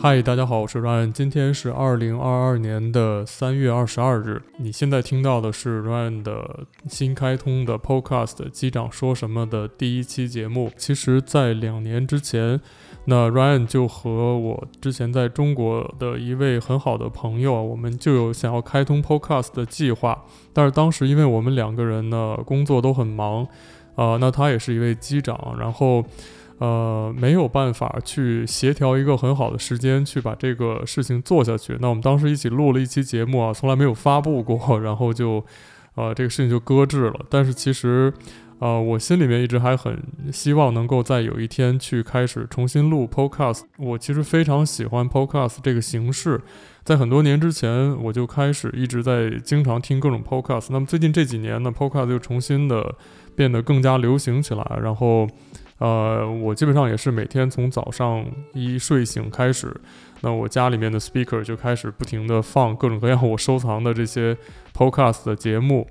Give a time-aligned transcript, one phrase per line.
[0.00, 4.40] 嗨，大家好，我是 Ryan，今天是二零二二年的三月二十二日。
[4.58, 10.70] 你现在听到的是 Ryan 的新开通的 Podcast《机长说什么》的第一期节目。
[10.76, 12.60] 其实，在两年之前，
[13.06, 20.24] 那 Ryan 就和我之前在中国的一位很好的朋友，我们就有想要开通 Podcast 的计划。
[20.52, 23.42] 但是当时因为我们两个人呢工作都很忙，
[23.96, 26.04] 啊、呃，那他也是一位机长，然后。
[26.58, 31.78] 呃，没有办法去协调一个很好的时间去把这个事情做下去。
[31.80, 35.44] 那我们当时一起录了一期节目啊，从来没有发布过，然后就，
[35.94, 37.20] 呃，这个事情就搁置了。
[37.30, 38.12] 但是其实，
[38.58, 43.60] 呃，我心里面一直还很希望能够在有一天去开始重新录 Podcast。
[43.76, 46.40] 我其实非常喜欢 Podcast 这个形式，
[46.82, 50.70] 在很多年之前我就开始一直在经常听各种 Podcast。
[50.70, 52.96] 那么最近这几年呢，Podcast 又重新的
[53.36, 55.28] 变得更加流行起来，然后。
[55.78, 59.72] 呃，我基本上也是每天从早上一睡醒开始，
[60.22, 64.36] 那我家里面的 speaker 就开始不停地放各种各样 我收藏的这些
[64.74, 65.86] podcast 的节目。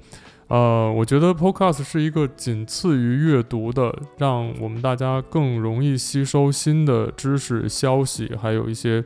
[0.49, 9.03] 呃，我觉得 podcast 是一个仅次于阅读的，让我们大家更容易吸收新的知识、消息，还有一些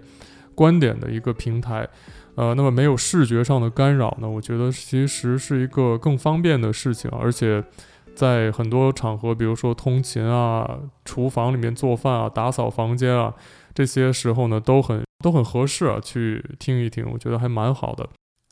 [0.55, 1.87] 观点的一个平台。
[2.33, 7.63] 呃，那么没有视觉上的干扰呢，我觉得其实是一个更方便的事情，而且。
[8.15, 13.33] 在很多场合，比如说通勤啊、厨房里面做饭啊、打扫房间啊，
[13.73, 18.07] 这些时候呢，都很都很合适啊，去听一听，我觉得还蛮好的。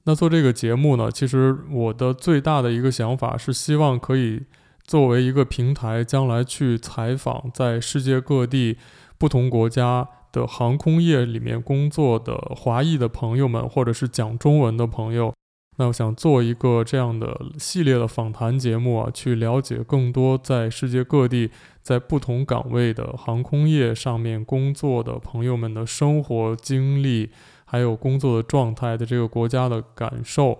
[0.06, 4.44] 那做这个节目呢，其实我的最大的一个想法是希望可以
[4.84, 8.78] 作为一个平台，将来去采访在世界各地
[9.18, 15.34] 不同国家的航空业里面工作的华裔的朋友们，或者是讲中文的朋友。
[15.80, 21.50] 那我想做一个这样的系列的访谈节目啊，去了解更多在世界各地
[21.82, 27.30] 在不同岗位的航空业上面工作的朋友们的生活经历，
[27.64, 30.60] 还有工作的状态的这个国家的感受。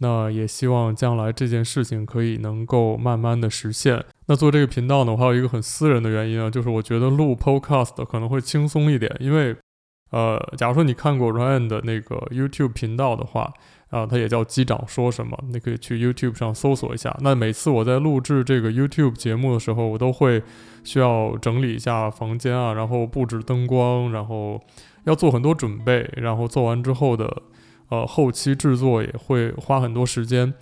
[0.00, 4.04] 那也希望将来这件事情可以能够慢慢的实现。
[4.26, 9.56] 那做这个频道呢，我还有一个很私人的原因啊，就是我觉得录 Podcast 可能会轻松一点，因为
[10.10, 13.52] 呃，假如说你看过 Ryan 的那个 YouTube 频道的话。
[13.90, 17.16] 啊，他也叫机长说什么，你可以去 YouTube 上搜索一下。
[17.22, 20.42] 那每次我在录制这个 YouTube 节目的时候，我都会
[20.84, 24.62] 需要整理一下房间啊，然后布置灯光，然后
[25.04, 27.42] 要做很多准备，然后做完之后的
[27.88, 30.52] 呃后期制作也会花很多时间。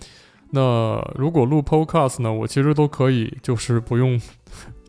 [0.51, 4.17] 那如果录 Podcast 呢，我其实都可以，就是不用。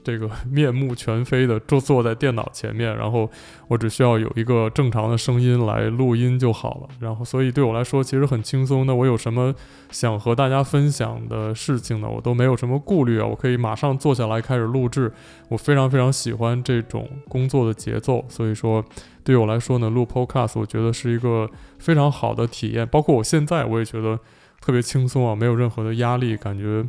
[0.09, 3.31] 这个 面目全非的坐坐在电脑前面，然后
[3.67, 6.89] 我只需要有一个正常的声音来录音就好了。
[6.99, 8.87] 然后，所以对我来说其实很轻松。
[8.87, 9.55] 那我有什么
[9.91, 12.09] 想和大家分享的事情呢？
[12.09, 15.13] 我都没有什么顾虑啊，我可以马上坐下来开始录制。
[15.51, 18.83] 我非常非常喜欢这种工作的节奏，所以说
[19.23, 22.89] 对我来说呢，录 Podcast 我觉得是一个非常好的体验。
[22.89, 24.19] 包括我现在我也觉得
[24.63, 26.83] 特别轻松啊，没有任何的压力，感觉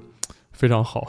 [0.53, 1.05] 非常好。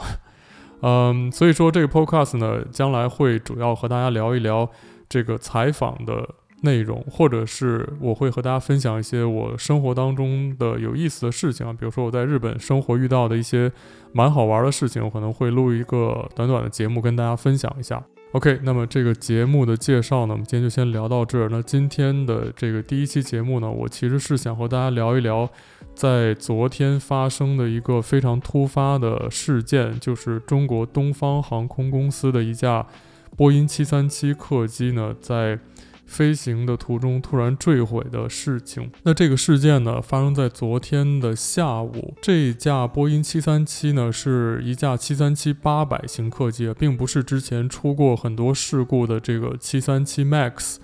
[0.81, 4.69] 嗯，所以说这个 podcast 呢，将来会主要和大家聊一聊
[5.07, 6.27] 这个采访的
[6.63, 13.71] 内容，或者是我会和大家分享一些我生活当中的有意思的事情啊，比如说我在日本生活遇到的一些
[14.11, 18.03] 蛮好玩的事情，我可能会录一个短短的节目跟大家分享一下。
[18.33, 21.49] OK，那么这个节目的介绍呢，我们今天就先聊到这儿。
[21.49, 25.49] 那今天的这个第一期节目呢，我其实是想和大家聊一聊，
[25.93, 32.87] 在昨天发生的一个非常突发的事件，就是中国东方航空公司的一架
[33.35, 35.59] 波音737客机呢，在
[36.11, 38.91] 飞行的途中突然坠毁的事情。
[39.03, 42.13] 那这个事件呢，发生在昨天的下午。
[42.21, 50.75] 这架波音七三七呢，是一架七三七八百型客机，并不是之前出过很多事故的这个七三七 MAX。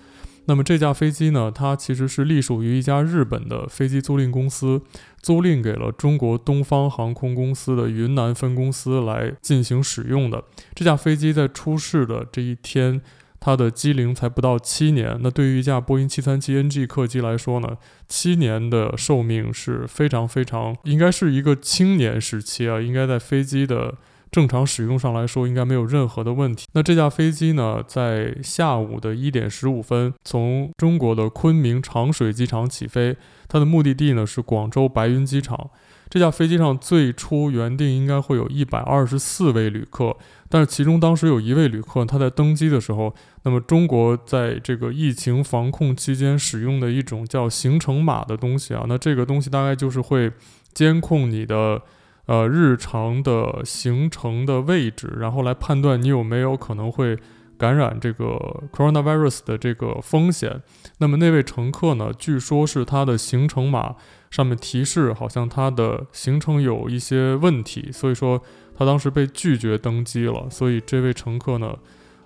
[0.46, 4.82] 那么这架飞机呢，它其实是隶属于一家日本的飞机租赁公司，
[5.22, 10.46] 租赁给了中国东方航空公司的云南分公司来进行使用的。
[10.74, 13.02] 这架飞机在出事的这一天。
[13.48, 23.96] 它的机龄才不到七年，那对于一架波音七三七 NG 客机来说呢，七年的寿命是非常非常，应该是一个青年时期啊，应该在飞机的
[24.30, 26.68] 正常使用上来说，应该没有任何的问题。
[26.74, 33.16] 那这架飞机呢，在下午的一点十五分，从中国的昆明长水机场起飞，
[33.48, 35.70] 它的目的地呢是广州白云机场。
[36.10, 40.16] 这架飞机上最初原定应该会有一百二十四位旅客，
[40.50, 43.14] 但是其中当时有一位旅客他在登机的时候，
[43.44, 50.32] 那么中国在这个疫情防控期间使用的一种叫行程码的东西啊，那这个东西大概就是会
[50.74, 51.82] 监控你的
[52.28, 57.18] 呃日常的行程的位置，然后来判断你有没有可能会
[57.58, 60.62] 感染这个 coronavirus 的这个风险。
[61.00, 63.96] 那么那位乘客呢，据说是他的行程码
[64.30, 68.42] 上面提示好像他的行程有一些问题，所以说
[68.78, 70.48] 他当时被拒绝登机了。
[70.50, 71.76] 所以这位乘客呢，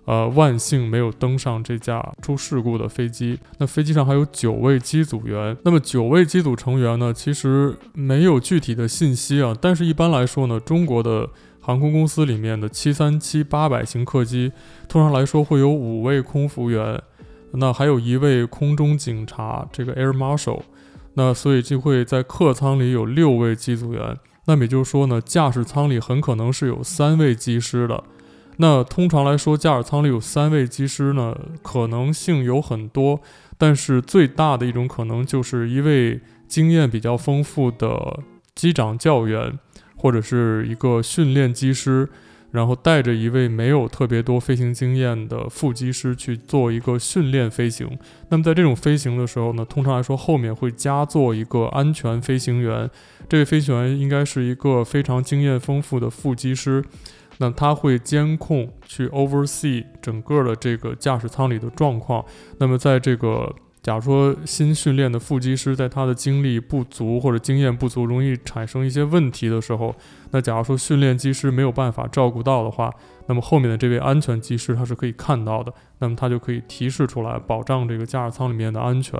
[0.05, 3.39] 呃，万幸没有登上这架出事故的飞机。
[3.59, 5.55] 那飞机上还有九位机组员。
[5.63, 9.55] 那么九位机组成员呢，其实没有具体的信息啊。
[9.61, 11.29] 但是一般来说呢，中国的
[11.61, 14.51] 航空公司里面的七三七八百型客机，
[14.89, 16.99] 通常来说会有五位空服员，
[17.53, 20.61] 那还有一位空中警察，这个 Air Marshal。
[21.13, 24.17] 那所以就会在客舱里有六位机组员。
[24.51, 28.03] 那么也就是说呢，驾驶舱里很可能是有三位机师的。
[28.57, 31.33] 那通常来说，驾驶舱里有三位机师呢，
[31.63, 33.21] 可能性有很多，
[33.57, 36.19] 但是最大的一种可能就是一位
[36.49, 38.19] 经验比较丰富的
[38.53, 39.57] 机长教员，
[39.95, 42.09] 或者是一个训练机师，
[42.51, 47.97] 然后带着一位没有特别多飞行经验的副机师去做一个训练飞行。
[48.29, 52.89] 那么在这种飞行的时候呢，通常来说后面会加坐一个安全飞行员，
[53.29, 56.83] 这位飞行员应该是一个非常经验丰富的副机师。
[57.37, 62.23] 那他会监控去 oversee 整个的这个驾驶舱里的状况。
[62.59, 69.95] 那么在这个假如说新训练的副机师在他的精力不足或者经验不足，容易产生一些问题的时候，
[70.31, 72.93] 那假如说训练机师没有办法照顾到的话，
[73.27, 79.19] 那么后面的这位安全机师他是可以看到的，那么他就可以提示出来，保障这个驾驶舱里面的安全。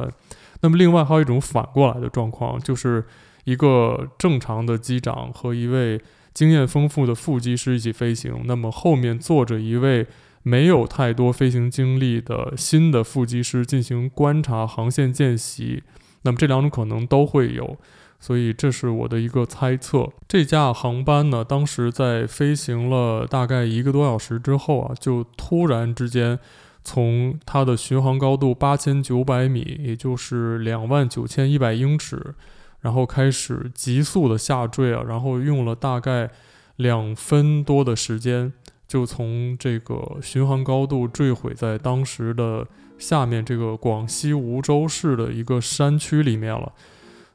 [0.62, 3.04] 那么另外还有一种反过来的状况，就是
[3.46, 6.02] 一个正常的机长和一位。
[6.34, 10.08] 经验丰富的副机师一起飞行，那么后面坐着一位
[10.44, 15.84] 没有太多飞行经历的新的副机师进行观察航线见习，
[16.24, 17.78] 那么这两种可能都会有，
[18.20, 20.10] 所以这是我的一个猜测。
[20.28, 26.40] 这架航班呢，当时在飞行了大概一个多小时之后啊，就突然之间
[26.84, 32.36] 从它的巡航高度八千九百米，也就是两万九千一百英尺。
[32.82, 36.32] 然后开始急速的下坠啊，然后用了大概
[36.78, 38.52] 两分多的时间，
[38.92, 42.68] 就从这个巡航高度坠毁在当时的
[42.98, 46.74] 下面这个广西梧州市的一个山区里面了。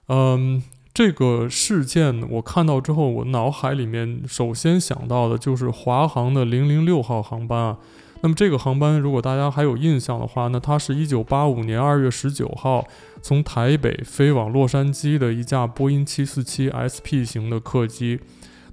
[0.09, 0.63] 嗯，
[0.93, 7.79] 这个事件我看到之后，我脑海里面首先想到的就是华航的零零六号航班啊。
[8.21, 12.87] 那么这个航班，如果大家还有印象的话，那它是一九八五年二月十九号
[13.23, 18.21] 从台北飞往洛杉矶的一架波音七四七 SP 型的客机。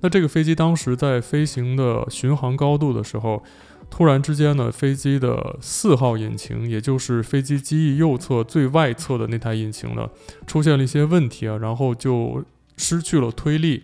[0.04, 3.42] 那这个飞机当时在飞行的巡航高度的时候，
[3.90, 10.10] 突然之间呢，飞机的四号引擎，也就是飞机机翼右侧最外侧的那台引擎呢，
[10.46, 12.44] 出现了一些问题啊，然后就
[12.76, 13.84] 失去了推力。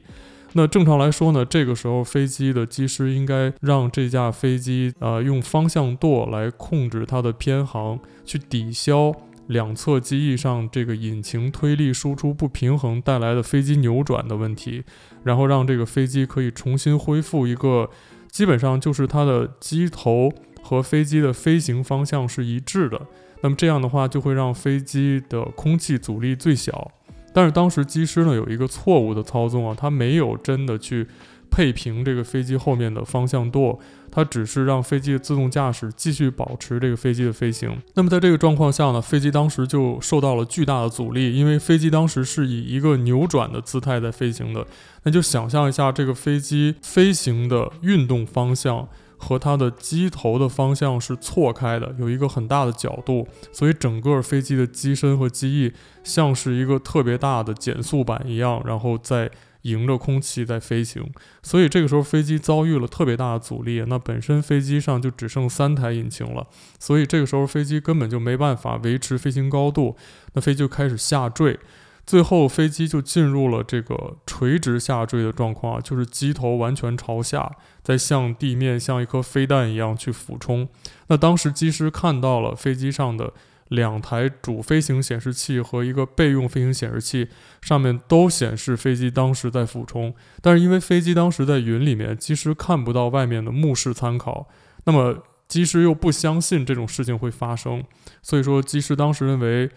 [0.53, 9.13] 那正常来说呢，这个时候飞机的机师应该让这架飞机呃用方向舵来控制它的偏航，去抵消
[9.49, 14.83] 两侧机翼上这个引擎推力输出不平衡带来的飞机扭转的问题，
[15.23, 17.89] 然后让这个飞机可以重新恢复一个
[18.31, 20.31] 基本上就是它的机头
[20.61, 23.07] 和飞机的飞行方向是一致的。
[23.41, 26.91] 那么这样的话就会让飞机的空气阻力最小。
[27.33, 31.07] 但是当时机师呢有一个错误的操纵啊，他没有真的去
[31.49, 33.79] 配平这个飞机后面的方向舵，
[34.11, 37.81] 它只是让飞机的自动驾驶继续保持这个飞机的飞行。
[37.95, 44.65] 那么在这个状况下呢，飞机当时就受到了巨大的阻力，因为飞机当时是以一个扭转的姿态在飞行的。
[45.03, 48.87] 那就想象一下这个飞机飞行的运动方向。
[49.21, 55.73] 和它的机头的方向是错开的，有一个很大的角度，所以整个飞机的机身和机翼
[56.05, 59.29] 像是一个特别大的减速板一样，然后在
[59.63, 61.11] 迎着空气在飞行。
[61.43, 66.47] 所以这个时候飞机遭遇了特别大的阻力，那本身飞机上就只剩三台引擎了，
[66.79, 69.95] 所以这个时候飞机根本就没办法维持飞行高度，
[70.33, 71.59] 那飞机就开始下坠。
[72.05, 77.51] 最后，飞机就进入了这个垂直下坠的状况，就是机头完全朝下，
[77.83, 80.67] 在向地面像一颗飞弹一样去俯冲。
[81.09, 83.31] 那当时机师看到了飞机上的
[83.69, 87.29] 两台主飞行显示器和一个备用飞行显示器，
[87.61, 90.13] 上面都显示飞机当时在俯冲。
[90.41, 94.47] 但是因为飞机当时在云里面，机师看不到外面的目视参考。
[94.83, 97.83] 那么机师又不相信这种事情会发生，
[98.21, 99.69] 所以说机师当时认为。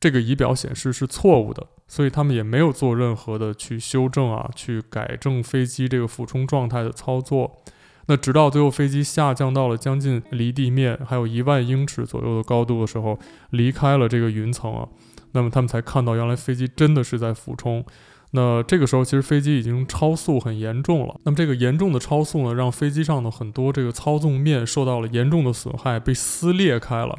[0.00, 7.60] 这个仪表显示是错误的，所以他们也没有做任何的去修正啊，去改正飞机这个俯冲状态的操作。
[8.08, 13.18] 那直到最后飞机下降到了将近离地面还有一万英尺左右的高度的时候，
[13.50, 14.88] 离开了这个云层啊，
[15.32, 17.84] 那么他们才看到原来飞机真的是在俯冲。
[18.32, 21.14] 那这个时候其实飞机已经超速很严重了。
[21.24, 27.14] 那么这个严重的超速呢，让飞机上的很多这个操纵面受到了严重的损害，被撕裂开了。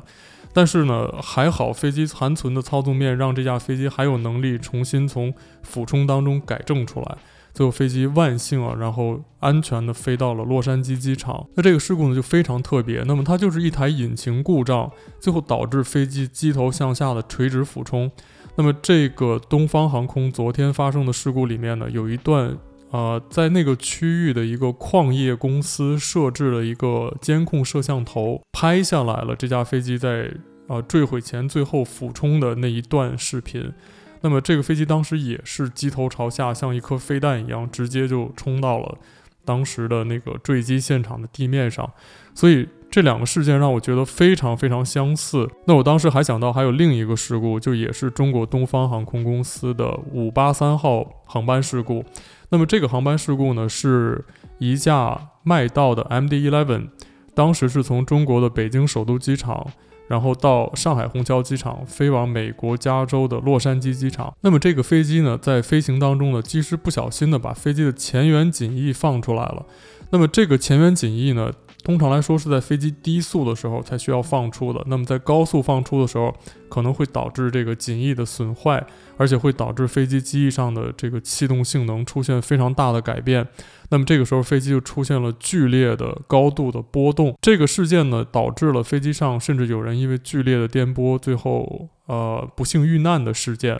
[0.54, 7.18] 但是呢，还好飞机残存的操纵面让这架飞机还有能力重新从俯冲当中改正出来。
[7.60, 11.46] 最后飞机万幸啊，然后安全地飞到了洛杉矶机场。
[11.56, 14.90] 那这个事故呢就非常特别，那么它就是一台引擎故障，
[15.20, 18.10] 最后导致飞机机头向下的垂直俯冲。
[18.56, 22.58] 那么这个东方航空昨天发生的事故里面呢，有一段
[22.92, 30.32] 呃，在那个区域的一个矿业公司设置了一个监控摄像头，拍下来了这架飞机在
[30.68, 33.74] 呃坠毁前最后俯冲的那一段视频。
[34.22, 38.98] 那么这个飞机当时也是机头朝下，像一颗飞弹一样，直接就冲到了
[39.46, 41.90] 当时的那个坠机现场的地面上。
[42.34, 45.50] 所以这两个事件让我觉得非常非常相似。
[45.66, 52.04] 那我当时还想到还有另一个事故，就也是中国东方航空公司的五八三号航班事故。
[52.50, 54.26] 那么这个航班事故呢，是
[54.58, 56.90] 一架麦道的 MD-11，
[57.34, 59.66] 当时是从中国的北京首都机场。
[60.10, 64.34] 然后到上海虹桥机场，飞往美国加州的洛杉矶机场。
[64.42, 69.66] 那么这个飞机呢，在飞行当中呢，机师不小心的把飞机的前缘襟翼放出来了。
[70.10, 71.52] 那么这个前缘襟翼呢，
[71.84, 74.84] 通常来说是在飞机低速的时候才需要放出的。
[74.88, 76.36] 那么在高速放出的时候，
[76.70, 78.86] 可能会导致这个襟翼的损坏，
[79.18, 83.48] 而且会导致飞机机翼上的这个气动性能出现非常大的改变。
[83.92, 87.36] 那么这个时候飞机就出现了剧烈的高度的波动。
[87.42, 93.80] 这个事件呢，导致了飞机上甚至有人因为剧烈的颠簸，最后呃不幸遇难的事件。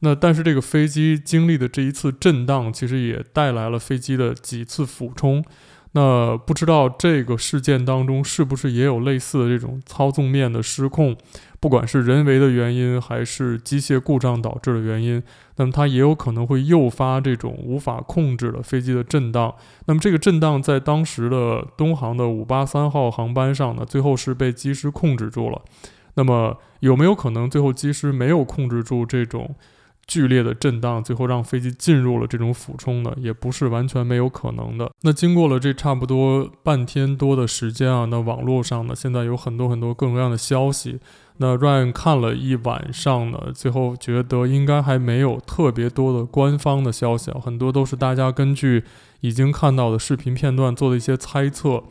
[0.00, 5.42] 那但是这个飞机经历的这一次震荡，其实也带来了飞机的几次俯冲。
[5.96, 11.16] 那不知道这个事件当中是不是也有类似的这种操纵面的失控，
[11.58, 15.22] 不管是人为的原因还是机械故障导致的原因，
[15.56, 19.54] 那么它也有可能会诱发这种无法控制的飞机的震荡。
[19.86, 25.62] 那么这个震荡在当时的东航的五八三号航班上呢，最后是被机师控制住了。
[26.16, 29.54] 那么有没有可能最后机师没有控制住这种？
[30.06, 34.90] 剧烈的震荡，最后让飞机进入了这种俯冲呢，也不是完全没有可能的。
[35.02, 41.00] 那经过了这差不多半天多的时间啊，那网络上呢，现在有很多很多各种各样的消息。
[41.38, 48.84] 那 Ryan 看了一晚上呢，最后觉得应该还没有特别多的官方的消息啊，很多都是大家根据
[49.20, 51.82] 已经看到的视频片段做的一些猜测。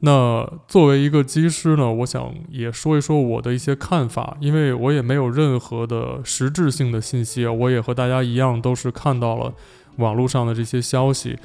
[0.00, 9.52] 那作为一个机师呢，我想也说一说我的一些看法，因为我也没有任何的实质性的信息啊，我也和大家一样，都是看到了
[9.96, 11.36] 网络上的这些消息。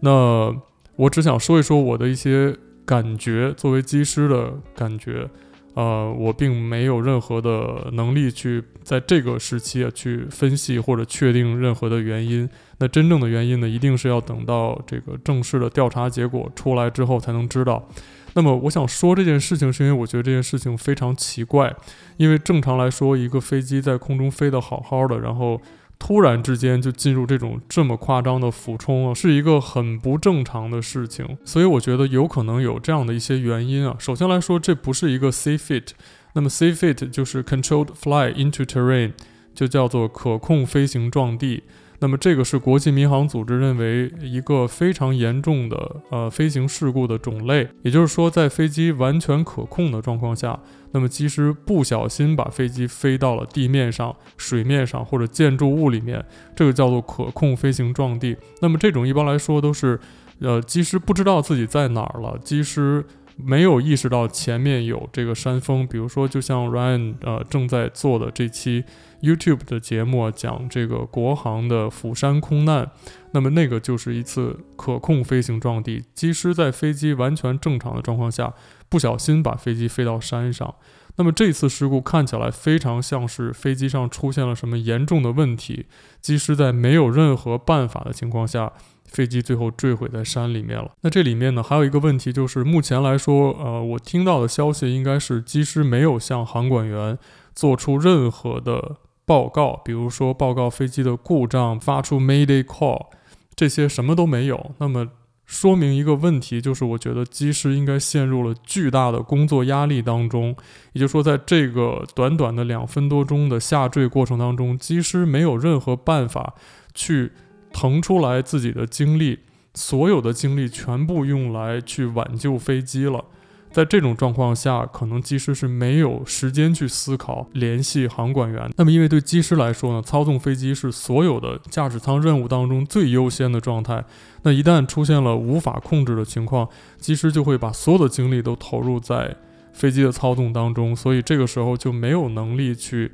[0.00, 0.54] 那
[0.96, 2.54] 我只想说一说我的一些
[2.84, 5.30] 感觉，作为机师的感觉。
[5.74, 12.48] 呃，我并没有任何的能力去在这个时期啊去分析或者确定任何的原因。
[12.78, 17.88] 那真正的原因呢，一定是要等到这个正式的调查结果出来之后才能知道。
[18.34, 21.74] 那么我想说这件事情，是因为我觉得这件事情非常奇怪。
[22.16, 25.60] 因为正常来说，一个飞机在空中飞得好好的，然后。
[26.04, 31.38] 突然之间就进入这种这么夸张的俯冲啊，是一个很不正常的事情。
[31.44, 33.94] 所以我觉得有可能有这样的一些原因啊。
[34.00, 35.90] 首先来说，这不是一个 sea fit
[36.32, 39.12] 那么 sea fit 就是 controlled fly into terrain，
[39.54, 41.62] 就叫做可控飞行撞地。
[42.02, 50.58] 那么这个是国际民航组织认为一个非常严重的呃飞行事故的种类，也就是说，在飞机完全可控的状况下，
[50.90, 56.24] 那么机师不小心把飞机飞到了地面上、水面上或者建筑物里面，
[56.56, 58.36] 这个叫做可控飞行撞地。
[58.60, 60.00] 那么这种一般来说都是，
[60.40, 63.04] 呃，机师不知道自己在哪儿了，机师。
[63.44, 68.84] 没有意识到前面有这个山峰，比如说，就像 Ryan 呃正在做的这期
[69.20, 72.90] YouTube 的节目，讲这个国航的釜山空难，
[73.32, 78.54] 那么那个就是一次可控飞行撞地，机师在飞机完全正常的状况下，
[78.88, 80.74] 不小心把飞机飞到山上。
[81.16, 85.86] 那么这次事故看起来非常像是飞机上出现了什么严重的问题，
[86.20, 88.72] 机师在没有任何办法的情况下。
[89.04, 90.90] 飞机最后坠毁在山里面了。
[91.02, 97.18] 那这里面呢，还有一个问题，就是目前来说，呃，我听到的消息应该是机师没有向航管员
[97.54, 103.08] 做出任何的报告，比如说报告飞机的故障、发出 Mayday call，
[103.54, 104.74] 这些什么都没有。
[104.78, 105.06] 那么
[105.52, 110.56] 说明一个问题，就是我觉得机师应该陷入了巨大的工作压力当中。
[110.94, 116.54] 也就是说，在这个短短的两分多钟的下坠过程当中，机师没有任何办法
[116.94, 117.32] 去。
[117.74, 119.38] 腾出来自己的精力，
[119.72, 123.24] 所有的精力全部用来去挽救飞机了。
[123.72, 128.70] 在这种状况下，可能机师是没有时间去思考联系航管员。
[128.76, 134.04] 那么，因为对机师来说呢，操纵飞机是所有的驾驶舱任务当中最优先的状态。
[134.42, 139.34] 那一旦出现了无法控制的情况，机师就会把所有的精力都投入在
[139.72, 143.10] 飞机的操纵当中，所以这个时候就没有能力去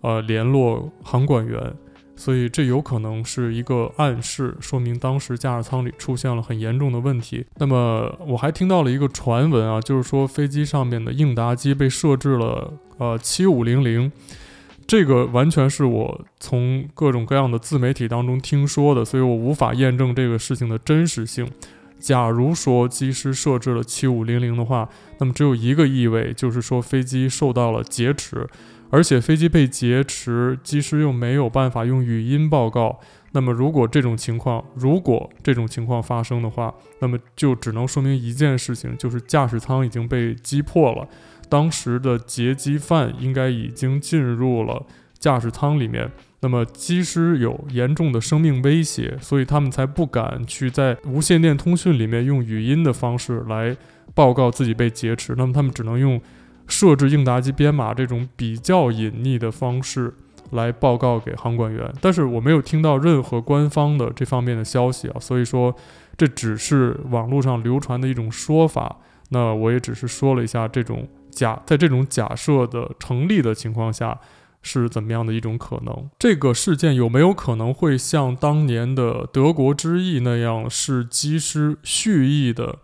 [0.00, 1.74] 呃联络航管员。
[2.18, 7.46] 所以这有可能是一个暗示，说明当时驾驶舱里出现了很严重的问题。
[7.58, 14.10] 那么我还听到了一个传闻啊，就是说飞机上面的应答机被设置了呃七五零零，
[14.84, 21.48] 这个完全是我从各种各样的自媒体当中听说的，所以我无法验证这个事情的真实性。
[22.00, 28.44] 假如说机师设置了七五零零的话，那么只有一个意味，就是说飞机受到了劫持。
[28.90, 32.98] 而且飞机被劫持，机师又没有办法用语音报告。
[33.32, 41.06] 那么，如果这种情况，如果这种情况发生的话，那么就只能说明一件事情，就是驾驶舱已经被击破了。
[41.50, 44.86] 当时的劫机犯应该已经进入了
[45.18, 46.10] 驾驶舱里面。
[46.40, 53.76] 那么，机师有严重的生命威胁，所以他们才不敢去在无线电通讯里面用语音的方式来
[54.14, 55.34] 报告自己被劫持。
[55.36, 56.18] 那么，他们只能用。
[56.68, 60.14] 设置应答机编码这种比较隐匿的方式
[60.52, 65.74] 来报告给航管员，但是我没有听到任何官方的这方面的消息啊，所以说
[66.16, 68.98] 这只是网络上流传的一种说法。
[69.30, 74.18] 那我也只是说了一下这种假，在这种假设的成立的情况下
[74.62, 76.08] 是怎么样的一种可能。
[76.18, 82.78] 这个事件有没有可能会像当年的德国之翼那样，是机师蓄意的？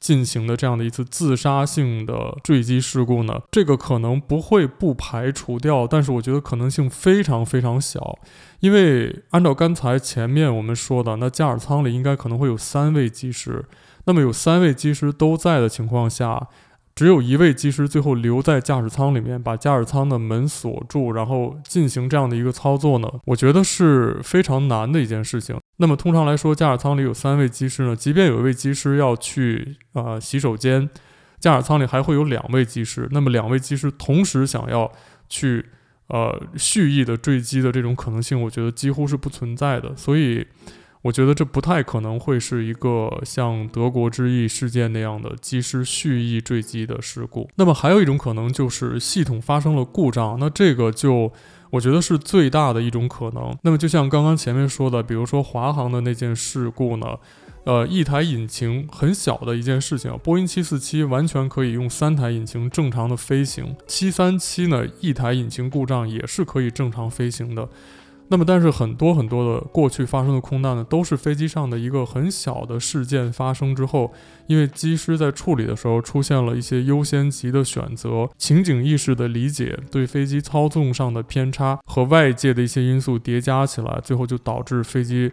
[0.00, 8.18] 进行的这样的一次自杀性的坠机事故呢，这个可能不会不排除掉，但是我觉得可能性非常非常小，
[8.60, 13.64] 因为按照刚才前面我们说的，那驾驶舱里应该可能会有三位机师，
[14.06, 16.48] 那么有三位机师都在的情况下。
[17.00, 25.58] 只有一位机师最后留在驾驶舱里面，把驾驶舱的门锁住，然后进行这样的一个操作呢，我觉得是非常难的一件事情。
[25.78, 30.90] 那么通常来说，驾驶舱里有三位机师呢，即便有一位机师要去呃洗手间，
[31.38, 33.08] 驾驶舱里还会有两位机师。
[33.12, 34.92] 那么两位机师同时想要
[35.26, 35.64] 去
[36.08, 39.96] 呃蓄意的坠机的这种可能性，我觉得几乎是不存在的。
[39.96, 40.46] 所以。
[41.02, 47.48] 我觉得这不太可能会是一个像德国之翼事件那样的机师蓄意坠机的事故。
[47.56, 51.32] 那么还有一种可能就是系统发生了故障，那这个就
[51.70, 53.56] 我觉得是最大的一种可能。
[53.62, 57.16] 那么就像刚刚前面说的，比如说华航的那件事故呢，
[57.64, 67.68] 呃，一台引擎很小的一件事情，波音七四七完全可以用三台引擎正常的飞行，七三七呢，一台引擎故障也是可以正常飞行的。
[68.32, 74.12] 那么，但是很多很多的过去发生的空难呢，都是飞机上的一个很小的事件发生之后，
[74.46, 85.32] 因为机师在处理的时候出现了一些优先级的选择、情景意识的理解、对飞机操纵上的偏差和外界的一些因素叠加起来，最后就导致飞机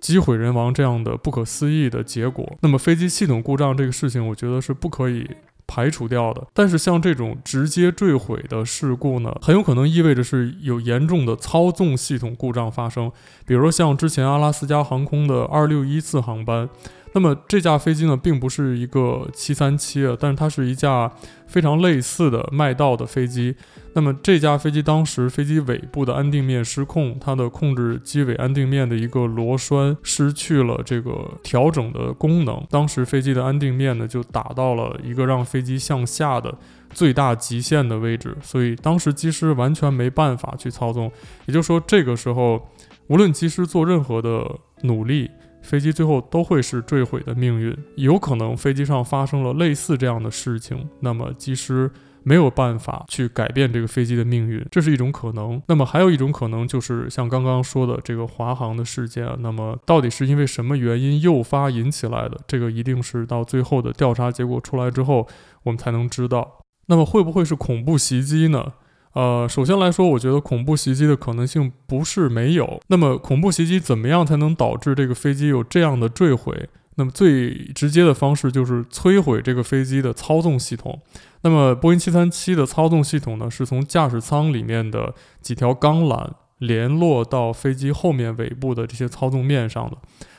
[0.00, 2.56] 机毁人亡这样的不可思议的结果。
[2.62, 5.28] 那么，飞机系统故障这个事情，我觉得是不可以。
[5.68, 13.12] 排除掉的，但是像这种直接坠毁的事故呢，很有可能意味着是有严重的操纵系统故障发生，
[13.46, 16.68] 比如说像之前阿拉斯加航空的二六一次航班。
[17.12, 21.10] 那么这架飞机呢，并不是一个七三七啊，但是它是一架
[21.46, 23.54] 非常类似的麦道的飞机。
[23.94, 36.54] 那么这架飞机当时飞机尾部的安定面失控，它的控制机尾安定面的一个螺栓失去了这个调整的功能，当时飞机的安定面呢就打到了一个让飞机向下的
[36.90, 41.10] 最大极限的位置，所以当时机师完全没办法去操纵。
[41.46, 42.68] 也就是说，这个时候
[43.08, 44.46] 无论机师做任何的
[44.82, 45.30] 努力。
[45.68, 51.90] 飞机最后都会是坠毁的命运，有可能飞机上发生了类似这样的事情，那么机师
[52.22, 55.60] 没有办法去改变这个飞机的命运，这是一种可能。
[55.66, 62.40] 那么还有一种可能就是像刚刚说的这个华航的事件，那么到底是因为什么原因诱发引起来的？
[62.46, 65.28] 这个一定是到最后的调查结果出来之后，
[65.64, 66.62] 我们才能知道。
[66.86, 68.72] 那么会不会是恐怖袭击呢？
[69.14, 72.80] 呃，首先来说，我觉得恐怖袭击的可能性不是没有。
[72.88, 76.68] 那么，恐怖袭击怎么样才能导致这个飞机有这样的坠毁？
[76.96, 81.00] 那么最直接的方式就是摧毁这个飞机的操纵系统。
[81.42, 89.96] 那么，波音七三七的操纵系统呢，是从驾驶舱里面的几条钢缆联络到飞机后面尾部的这些操纵面上的。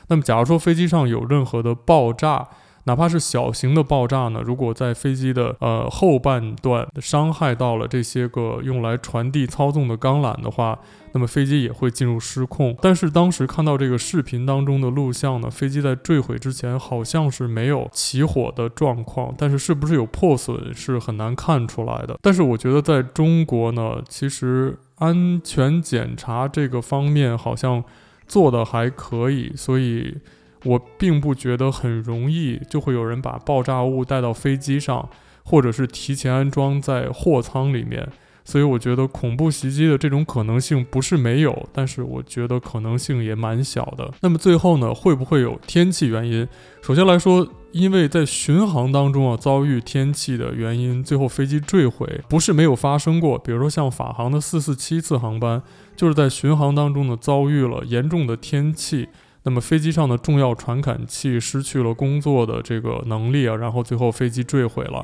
[0.09, 2.47] 那么，假如说飞机上有任何的爆炸，
[2.85, 10.79] 哪怕是小型的爆炸呢，如果在飞机的呃后半段伤害到了这些个用来传递操纵的钢缆的话，
[11.11, 12.75] 那么飞机也会进入失控。
[12.81, 22.17] 但是当时看到这个视频当中的录像呢，飞机在坠毁之前好像是没有起火的状况，但是是不是有破损是很难看出来的。
[22.21, 27.83] 但是我觉得在中国呢，其实安全检查这个方面好像
[28.27, 30.17] 做得还可以，所以。
[30.65, 35.07] 我并不觉得很容易就会有人把爆炸物带到飞机上，
[35.43, 38.07] 或者是提前安装在货舱里面，
[38.43, 44.11] 所以我觉得恐怖袭击的这种可能性不是没有，但是我觉得可能性也蛮小的。
[44.21, 46.47] 那么最后呢，会不会有天气原因？
[46.81, 53.37] 首先来说，因为在巡航当中啊，遭遇天气的原因，最后飞机坠毁不是没有发生过。
[53.37, 55.61] 比如说像法航的四四七次航班，
[55.95, 59.07] 就是在巡航当中呢，遭遇了严重的天气。
[59.49, 65.03] 那么飞机上的重要传感器失去了工作的这个能力啊，然后最后飞机坠毁了。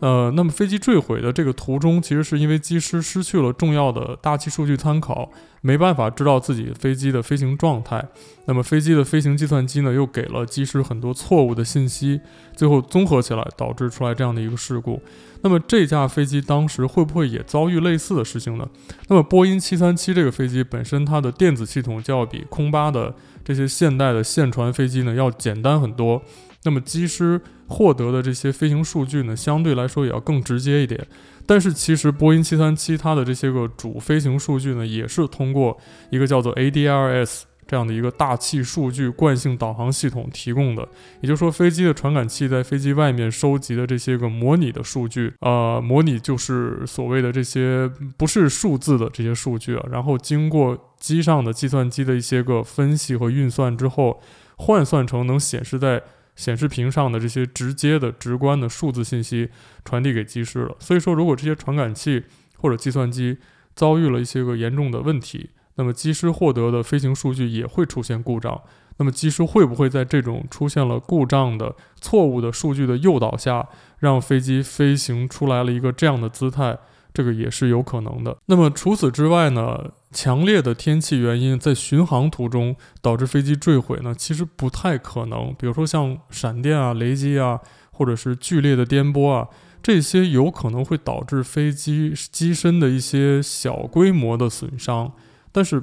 [0.00, 5.30] 呃，那么飞机坠毁的这个途中，其实是因为机师失去了重要的大气数据参考，
[5.62, 8.06] 没办法知道自己飞机的飞行状态。
[8.44, 12.20] 那么飞机的飞行计算机呢，又给了机师很多错误的信息，
[12.54, 15.00] 最后综合起来导致出来这样的一个事故。
[15.40, 18.68] 那么这架飞机当时会不会也遭遇类似的事情呢？
[19.08, 26.22] 那么波音七三七这个飞机本身它的电子系统就要比空巴的这些现代的线传飞机呢要简单很多。
[26.66, 31.06] 那么机师获得的这些飞行数据呢，相对来说也要更直接一点。
[31.46, 35.78] 但是其实波音七三七它的这些个主飞行数据呢，也是通过
[36.10, 40.88] 一个叫做 ADRS 这样的一个大气数据惯性导航系统提供的。
[41.20, 54.20] 也就是说，飞机的传感器在飞机外面收集的这些个模拟的数据，呃，模拟就是所谓的这些不是数字的这些数据啊，然后经过机上的计算机的一些个分析和运算之后，
[54.56, 56.02] 换算成能显示在
[56.36, 59.48] 显示屏上的这些直接的、直观的数字信息
[59.84, 60.76] 传递给机师了。
[60.78, 62.22] 所以说，如果这些传感器
[62.58, 63.38] 或者计算机
[63.74, 68.60] 遭遇了一些个严重的问题，那么机师获得的飞行数据也会出现故障。
[68.98, 73.68] 那么机师会不会在这种出现了故障的错误的数据的诱导下，
[73.98, 76.78] 让飞机飞行出来了一个这样的姿态？
[77.12, 78.36] 这个也是有可能的。
[78.44, 85.54] 那么除此之外呢，强烈的天气原因在巡航途中导致飞机坠毁呢，其实不太可能。
[85.58, 89.46] 比如说像闪电啊、雷击啊，或者是剧烈的颠簸啊，
[89.82, 95.12] 这些有可能会导致飞机机身的一些小规模的损伤。
[95.52, 95.82] 但是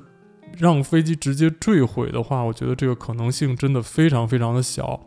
[0.58, 5.00] 让飞机直接坠毁的话，我觉得这个可能性真的非常非常的小。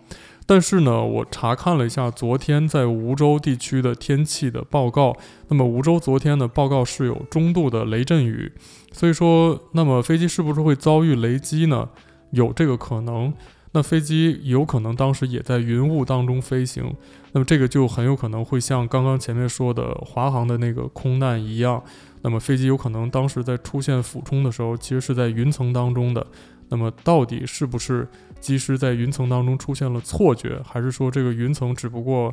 [0.48, 5.16] 但是呢，我查看了一下昨天在梧州地区的天气的报告。
[5.48, 8.52] 那么梧州昨天的报告是有中度的雷阵雨，
[8.92, 11.88] 所以说，那么飞机是不是会遭遇雷击呢？
[12.30, 13.34] 有这个可能。
[13.72, 16.94] 那飞机有可能当时也在云雾当中飞行，
[17.32, 21.82] 那么这个就很有可能会像刚刚前面说的华航的那个空难一样，
[22.22, 26.26] 那么飞机有可能当时在出现俯冲的时候，其实是在云层当中的。
[26.68, 28.08] 那么到底是不是
[28.40, 32.32] 即使在云层当中出现了错觉，还是说这个云层只不过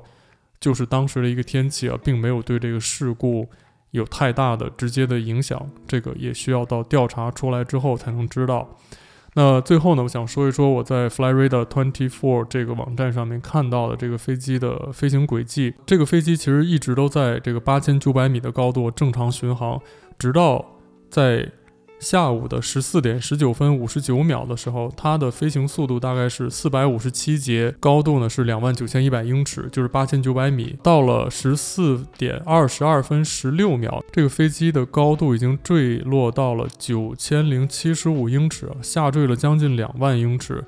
[0.59, 3.47] 就是当时的一个天气啊，并没有对这个事故
[3.91, 5.69] 有太大的直接的影响？
[5.87, 8.77] 这个也需要到调查出来之后才能知道。
[9.35, 15.73] 那最后呢，我想说一说我在 Flyrada24 这个网站上面看到的这个飞机的飞行轨迹。
[15.85, 19.81] 这个飞机其实一直都在这个八千九百米的高度正常巡航，
[20.19, 20.63] 直到
[21.09, 21.51] 在。
[22.03, 30.75] 下午的十四点十九分五十九秒的时候，它的飞行速度大概是四百五十七节，高度呢是两万九千一百英尺，就是八千九百米。
[30.83, 40.61] 到了十四点二十二分十六秒，这个飞机的高度已经坠落到了九千零七十五英尺，下坠了将近两万英尺。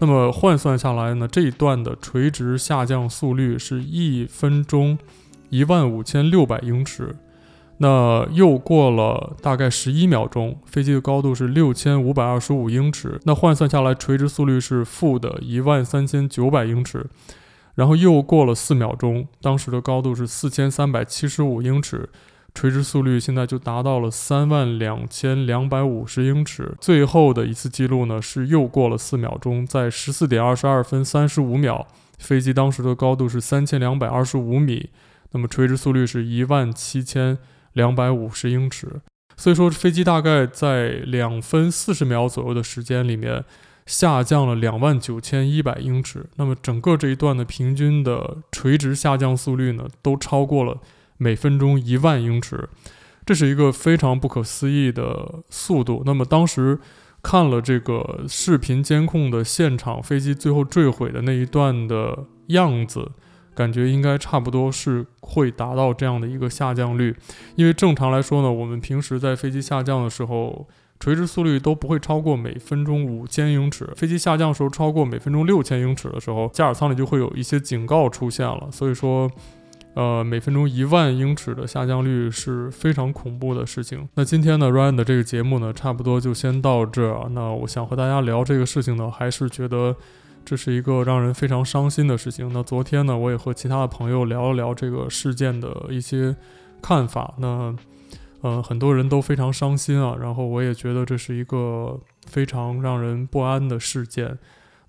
[0.00, 4.98] 那么换算下来呢，这一段的垂直下降速率是一分钟
[5.50, 7.14] 一万五千六百英尺。
[7.82, 17.06] 那又过了大概十一秒钟，飞机的高度是六千五百二十五英尺，那换算下来，垂直速率是负的一万三千九百英尺。
[17.76, 22.10] 然后又过了四秒钟，当时的高度是四千三百七十五英尺，
[22.54, 26.74] 垂直速率现在就达到了三万两千两百五十英尺。
[26.82, 31.86] 最后的一次记录呢，是又过了四秒钟，在十四点二十二分三十五秒，
[32.18, 34.90] 飞机当时的高度是三千两百二十五米，
[35.30, 37.38] 那么垂直速率是一万七千。
[37.72, 39.00] 两百五十英尺，
[39.36, 43.44] 所以说飞机大概在两分四十秒左右的时间里面
[43.86, 46.26] 下降了两万九千一百英尺。
[46.36, 50.78] 那么整个这一段的平均的垂直下降速率呢，都超过了
[51.16, 52.68] 每分钟一万英尺，
[53.24, 56.02] 这是一个非常不可思议的速度。
[56.04, 56.78] 那么当时
[57.22, 63.10] 看了这个视频监控的现场，飞机最后坠毁的那一段的样子，
[63.60, 67.14] 感觉应该差不多是会达到这样的一个下降率。
[67.56, 70.66] 因为正常来说呢，我们平时在飞机下降的时候，
[70.98, 73.86] 垂直速率都不会超过每分钟五千英尺。
[73.94, 78.68] 飞机下降时候超过每分钟六千英尺的时候，驾驶舱里就会有一些警告出现了。
[78.72, 79.30] 所以说。
[79.94, 84.08] 呃，每分钟一万英尺的下降率是非常恐怖的事情。
[84.14, 87.28] 那今天呢，Ryan 的这个节目呢，差不多就先到这儿。
[87.30, 89.96] 那我想和大家聊这个事情呢，还是觉得
[90.44, 92.52] 这是一个让人非常伤心的事情。
[92.52, 96.34] 那昨天呢，我也和其他的朋友聊了聊这个事件的一些
[96.82, 97.34] 看法。
[97.38, 97.74] 那
[98.40, 100.16] 呃，很多人都非常伤心啊。
[100.20, 104.38] 然后我也觉得这是一个非常让人不安的事件。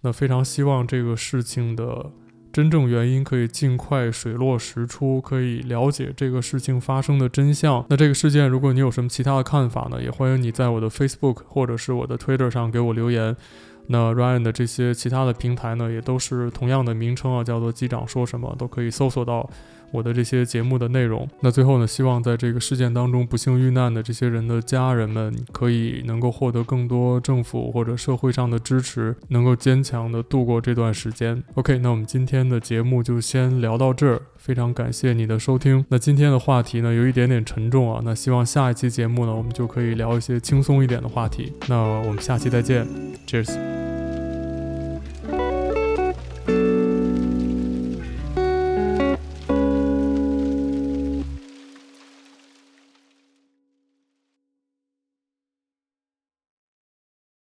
[0.02, 2.12] 那非常希望这个事情的。
[2.54, 7.86] 真正原因可以尽快水落石出，可以了解这个事情发生的真相。
[7.88, 10.04] 那这个事件，如果你有什么其他的看法呢？
[10.04, 13.34] 也欢迎你在我的 Facebook 或者是我的 Twitter 上给我留言。
[13.88, 19.50] 那 Ryan 的这些其他的平台呢，也都是同样的名称啊，叫做机长说什么，都可以搜索到。
[19.92, 31.44] 我的这些节目的内容，那最后呢，希望在这个事件当中不幸遇难的这些人的家人们，可以能够获得更多政府或者社会上的支持，能够坚强的度过这段时间。
[31.56, 35.86] OK，那我们今天的节目就先聊到这儿，非常感谢你的收听。
[35.90, 41.52] 那今天的话题呢，有一点点沉重啊，那希望下一期节目呢，我们就可以聊一些轻松一点的话题。
[41.68, 42.88] 那我们下期再见
[43.28, 43.81] ，Cheers。